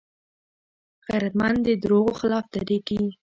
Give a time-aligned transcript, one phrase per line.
[1.07, 3.01] غیرتمند د دروغو خلاف دریږي